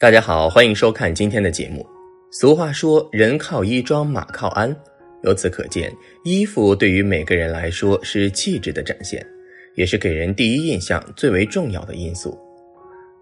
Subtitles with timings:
[0.00, 1.86] 大家好，欢迎收看今天的节目。
[2.30, 4.74] 俗话说“人靠衣装，马靠鞍”，
[5.24, 9.22] 由此可见，衣服对于每个人来说是气质的展现，
[9.74, 12.34] 也是给人第一印象最为重要的因素。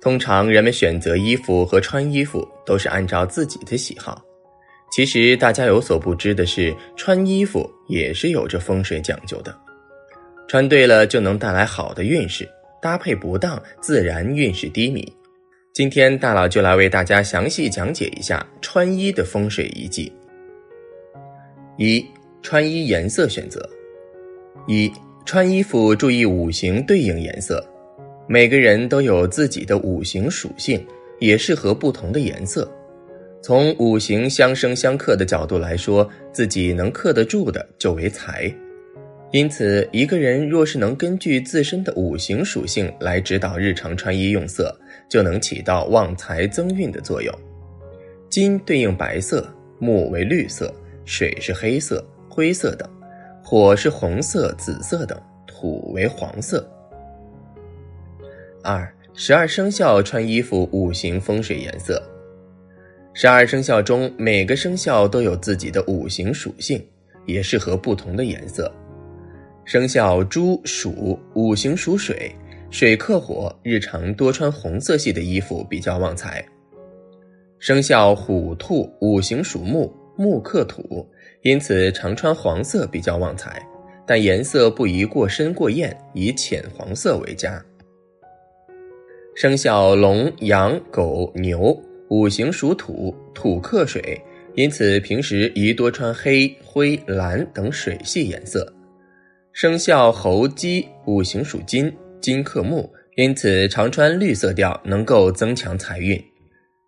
[0.00, 4.22] 通常人们选择衣服和穿衣服都是按照自己的喜好。
[4.92, 9.52] 其实大家有所不知的是，穿衣服也是有着风水讲究的。
[10.46, 12.48] 穿对了就能带来好的运势，
[12.80, 15.12] 搭配不当自然运势低迷。
[15.78, 20.12] 今天大佬就来为大家详细讲解一下穿衣的风水遗迹。
[21.76, 22.04] 一、
[22.42, 23.64] 穿衣颜色选择。
[24.66, 24.90] 一、
[25.24, 27.64] 穿衣服注意五行对应颜色。
[28.26, 30.84] 每个人都有自己的五行属性，
[31.20, 32.68] 也适合不同的颜色。
[33.40, 38.52] 从五行相生相克的角度来说，自己能克得住的就为财。
[39.30, 44.76] 因此，一个人若是能根据自身的五行属性来指导日常穿衣用色，
[45.08, 47.32] 就能起到旺财增运的作用。
[48.28, 50.72] 金对应白色，木为绿色，
[51.04, 52.88] 水是黑色、灰色等，
[53.42, 56.68] 火是红色、紫色等，土为黄色。
[58.62, 62.02] 二、十二生肖穿衣服五行风水颜色。
[63.14, 66.84] 十二生肖中每个生肖都有自己的五行属性，
[67.24, 68.70] 也适合不同的颜色。
[69.64, 72.30] 生肖猪、鼠五行属水，
[72.70, 76.44] 水克火，日常多穿红色系的衣服比较旺财。
[77.58, 81.08] 生肖虎、兔五行属木，木克土，
[81.42, 83.66] 因此常穿黄色比较旺财，
[84.06, 87.64] 但颜色不宜过深过艳，以浅黄色为佳。
[89.34, 91.74] 生肖龙、羊、狗、牛
[92.10, 94.20] 五行属土，土克水，
[94.54, 98.70] 因此平时宜多穿黑、灰、蓝等水系颜色。
[99.54, 106.22] 生肖猴、鸡五行属金，金克木，因此常穿绿色调能够增强财运。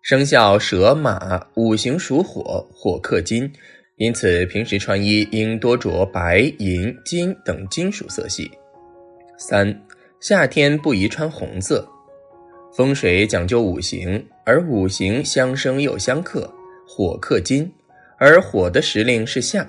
[0.01, 3.51] 生肖蛇、马五行属火，火克金，
[3.97, 8.49] 因此平时穿衣应多着白、银、金等金属色系。
[9.37, 9.79] 三、
[10.19, 11.87] 夏天不宜穿红色。
[12.75, 16.51] 风水讲究五行，而五行相生又相克，
[16.87, 17.71] 火克金，
[18.17, 19.67] 而火的时令是夏，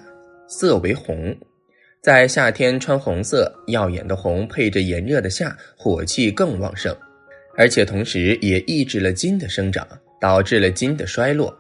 [0.49, 1.37] 色为红。
[2.03, 6.93] 在夏天穿红色，耀眼的红配着炎热的夏，火气更旺盛，
[7.57, 9.87] 而且同时也抑制了金的生长，
[10.21, 11.57] 导致了金的衰落。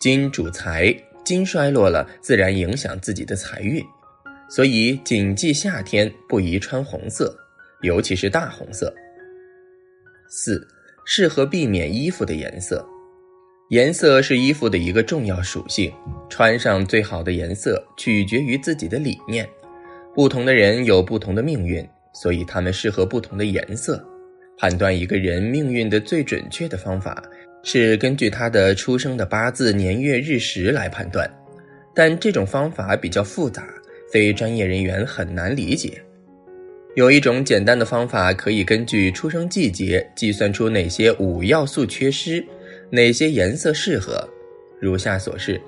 [0.00, 0.92] 金主财，
[1.24, 3.80] 金衰落了，自然影响自己的财运，
[4.50, 7.32] 所以谨记夏天不宜穿红色，
[7.82, 8.92] 尤其是大红色。
[10.28, 10.66] 四，
[11.04, 12.84] 适合避免衣服的颜色，
[13.70, 15.92] 颜色是衣服的一个重要属性，
[16.28, 19.48] 穿上最好的颜色取决于自己的理念。
[20.18, 24.04] 不同的人有不同的命运，所以他们适合不同的颜色。
[24.58, 27.22] 判断一个人命运的最准确的方法
[27.62, 31.30] 是根据他的出生的八字年月日时来判断，
[31.94, 33.68] 但这种方法比较复杂，
[34.12, 36.02] 非专业人员很难理解。
[36.96, 42.44] 有一种简单的方法，可以根据出生季节计算出哪些五要素缺失，
[42.90, 44.28] 哪些颜色适合。
[44.80, 45.60] 如下所示：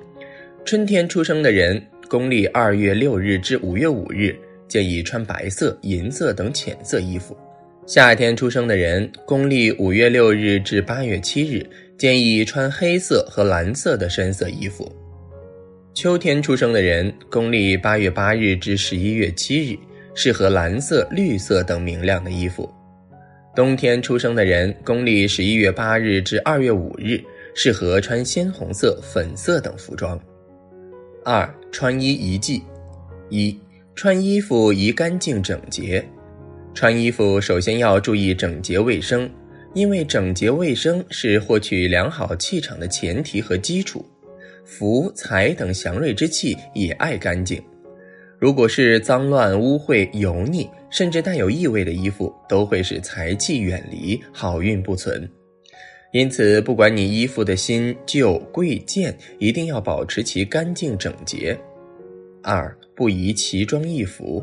[0.64, 1.80] 春天出生的人。
[2.10, 7.38] 公历二月六日至五月五日，建议穿白色、银色等浅色衣服。
[7.86, 11.64] 夏天出生的人，公历五月六日至八月七日，
[11.96, 14.90] 建议穿黑色和蓝色的深色衣服。
[15.94, 19.78] 秋天出生的人，公历八月八日至十一月七日，
[20.12, 22.68] 适合蓝色、绿色等明亮的衣服。
[23.54, 27.20] 冬天出生的人，公历十一月八日至二月五日，
[27.54, 30.20] 适合穿鲜红色、粉色等服装。
[31.24, 32.62] 二穿衣遗迹：
[33.28, 33.58] 一
[33.94, 36.04] 穿衣服宜干净整洁。
[36.72, 39.28] 穿衣服首先要注意整洁卫生，
[39.74, 44.04] 因为整洁卫生是获取良好气场的前提和基础。
[44.64, 47.62] 福财等祥瑞之气也爱干净。
[48.38, 55.30] 如果是脏乱污秽、油腻，甚至带有异味的衣服，都会使财气远离，好运不存。
[56.12, 61.56] 因此，不管你衣服的新旧贵贱，一定要保持其干净整洁。
[62.42, 64.42] 二，不宜奇装异服。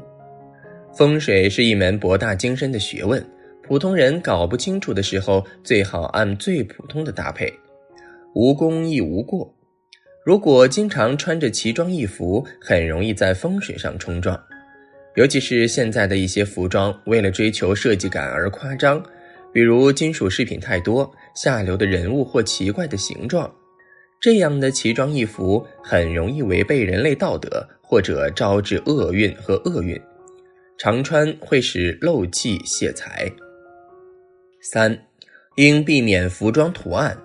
[0.95, 3.21] 风水是一门博大精深的学问，
[3.61, 7.53] 普通人搞不清楚的时候，最好按最普通的搭配，
[8.33, 9.53] 无功亦无过。
[10.23, 14.41] 如果经常穿着奇装异服，很容易在风水上冲撞。
[15.15, 19.03] 尤其是现在的一些服装，为了追求设计感而夸张。
[19.57, 23.51] 比如金属饰品太多、下流的人物或奇怪的形状，
[24.21, 29.99] 这样的奇装异服很容易违背人类道德，或者招致厄运和厄运。
[30.77, 33.27] 常穿会使漏气泄财。
[34.61, 34.95] 三，
[35.55, 37.17] 应避免服装图案。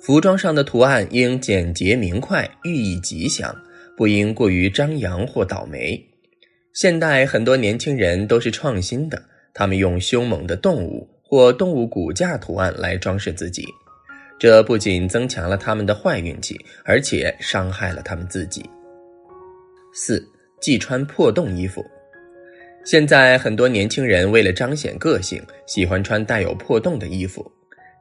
[0.00, 3.54] 服装上的图案应简洁明快，寓意吉祥，
[3.96, 6.04] 不应过于张扬或倒霉。
[6.72, 9.22] 现代很多年轻人都是创新的，
[9.54, 13.64] 他们用凶猛的动物或动物骨架图案来装饰自己，
[14.36, 18.68] 这不仅增强了他们的坏运气，而且伤害了他们自己。
[19.94, 20.28] 四，
[20.60, 21.86] 忌穿破洞衣服。
[22.84, 27.48] 现在很多年轻人为了彰显个性，喜欢穿带有破洞的衣服，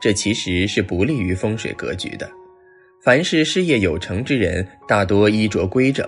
[0.01, 2.27] 这其实是不利于风水格局的。
[3.03, 6.03] 凡是事业有成之人，大多衣着规整。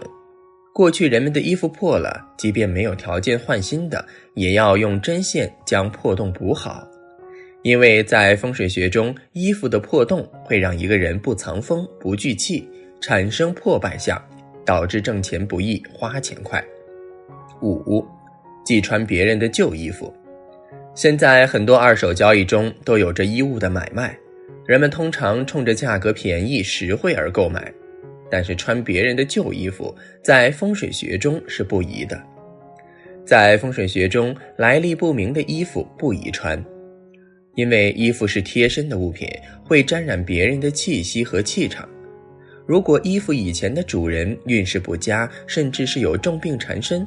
[0.73, 4.03] 过去人们的衣服破了，即便没有条件换新的，
[4.33, 6.87] 也要用针线将破洞补好，
[7.63, 12.67] 因为在风水学中，衣服的破洞会让一个人不藏风、不聚气，
[12.99, 14.19] 产生破败相，
[14.65, 16.63] 导致挣钱不易、花钱快。
[17.61, 18.05] 五。
[18.63, 20.13] 忌穿别人的旧衣服。
[20.93, 24.15] 现在很多二手交易中都有着衣物的买卖，
[24.67, 27.73] 人们通常冲着价格便宜、实惠而购买。
[28.29, 32.21] 但是穿别人的旧衣服，在风水学中是不宜的。
[33.25, 36.63] 在风水学中，来历不明的衣服不宜穿，
[37.55, 39.27] 因为衣服是贴身的物品，
[39.63, 41.87] 会沾染别人的气息和气场。
[42.65, 47.05] 如果衣服以前的主人运势不佳，甚至是有重病缠身。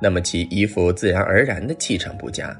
[0.00, 2.54] 那么其衣服自然而然的气场不佳。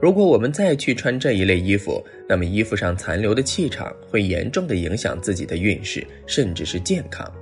[0.00, 7.32] 如果我们再去穿这一类衣服，那么衣服上残留的气场会严重的影响自己的运势，甚至是健康。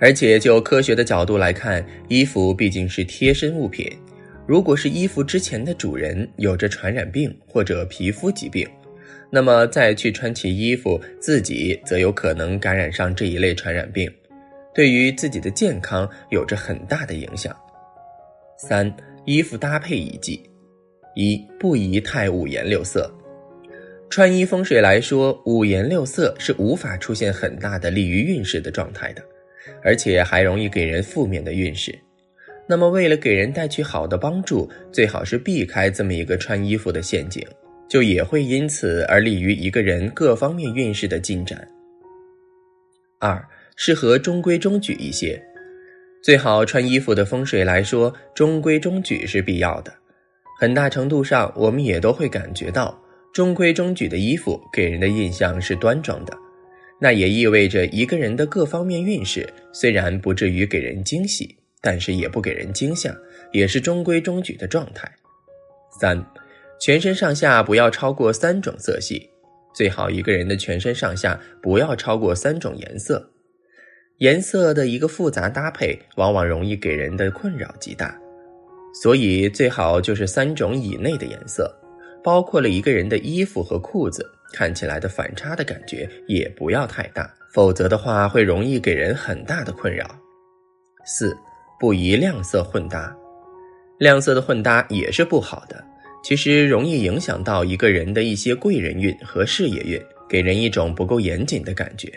[0.00, 3.90] 而且就科学的角度来看，衣服毕竟是贴身物品，
[4.48, 8.66] 如果是衣服之前的主人有着传染病或者皮肤疾病，
[9.30, 14.10] 那么再去穿其衣服，自己则有可能感染上这一类传染病。
[14.74, 17.54] 对于自己的健康有着很大的影响。
[18.56, 18.90] 三、
[19.26, 20.42] 衣服搭配宜忌：
[21.14, 23.14] 一、不宜太五颜六色。
[24.08, 29.22] 穿衣风水来说，五颜六色是无法出现很大的利于运势的状态的，
[29.84, 31.94] 而且还容易给人负面的运势。
[32.68, 37.42] 那么，为了给人带去好的帮助，最好是避开这么一个穿衣服的陷阱，
[37.88, 41.66] 就也会因此而利于一个人各方面运势的进展。
[43.18, 43.42] 二。
[43.80, 45.40] 适合中规中矩一些，
[46.20, 49.94] 最好穿衣服的风水来说，中规中矩是必要的。
[50.58, 53.00] 很大程度上，我们也都会感觉到，
[53.32, 56.36] 中规中矩的衣服给人的印象是端庄的。
[57.00, 63.16] 那也意味着一个人的各方面运势虽然不至于给人惊喜，但是也不给人惊吓，
[63.52, 65.10] 也是中规中矩的状态。
[66.00, 66.24] 三，
[66.80, 69.28] 全身上下不要超过三种色系，
[69.74, 73.30] 最好一个人的全身上下不要超过三种颜色。
[74.18, 78.18] 颜色的一个复杂搭配，往往容易给人的困扰极大，
[79.02, 81.72] 所以最好就是三种以内的颜色，
[82.24, 90.04] 包括了一个人的衣服和裤子，看起来的反差的感觉也不要太大，否则的话会容易给人很大的困扰。
[91.04, 91.36] 四，
[91.78, 93.16] 不宜亮色混搭，
[93.98, 95.84] 亮色的混搭也是不好的，
[96.24, 102.12] 其实容易影响到一个人的一些贵人运和事业运，给人一种不够严谨的感觉。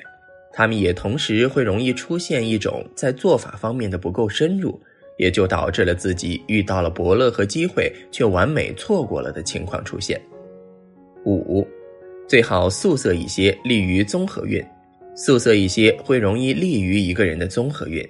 [0.52, 4.82] 他们也同时会容易出现一种在做法方面的不够深入，
[5.18, 10.20] 也就导致了自己遇到了伯乐和机会却完美错过了的情况出现。
[11.24, 11.66] 五，
[12.28, 14.66] 最好素色一些，利于综合运。
[15.16, 18.04] 素色一些会容易利于一个人的综合运。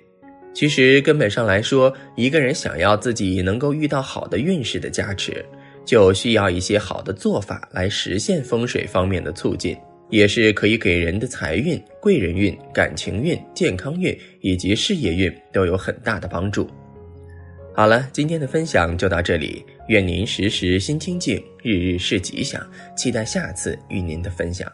[0.53, 5.45] 其实根本上来说，一个人想要自己能够遇到好的运势的加持，
[5.85, 9.77] 就需要一些好的做法来实现风水方面的促进。
[10.09, 16.69] 也是可以给人的财运、贵人运、感情运、健康运以及事业运都有很大的帮助。
[17.73, 22.61] 好了，今天的分享就到这里，愿您时时心清静，日日是吉祥，
[22.95, 24.71] 期待下次与您的分享。